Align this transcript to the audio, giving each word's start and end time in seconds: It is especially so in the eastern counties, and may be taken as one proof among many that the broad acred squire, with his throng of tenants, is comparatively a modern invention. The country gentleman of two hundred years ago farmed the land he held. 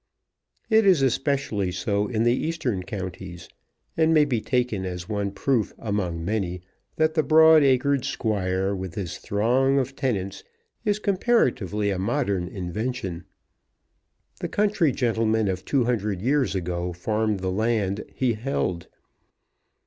It 0.67 0.83
is 0.83 1.03
especially 1.03 1.71
so 1.71 2.07
in 2.07 2.23
the 2.23 2.33
eastern 2.33 2.81
counties, 2.81 3.47
and 3.95 4.11
may 4.11 4.25
be 4.25 4.41
taken 4.41 4.83
as 4.83 5.07
one 5.07 5.29
proof 5.29 5.75
among 5.77 6.25
many 6.25 6.63
that 6.95 7.13
the 7.13 7.21
broad 7.21 7.61
acred 7.61 8.03
squire, 8.03 8.73
with 8.73 8.95
his 8.95 9.19
throng 9.19 9.77
of 9.77 9.95
tenants, 9.95 10.43
is 10.83 10.97
comparatively 10.97 11.91
a 11.91 11.99
modern 11.99 12.47
invention. 12.47 13.25
The 14.39 14.49
country 14.49 14.91
gentleman 14.91 15.47
of 15.47 15.65
two 15.65 15.83
hundred 15.83 16.19
years 16.19 16.55
ago 16.55 16.93
farmed 16.93 17.41
the 17.41 17.51
land 17.51 18.03
he 18.15 18.33
held. 18.33 18.87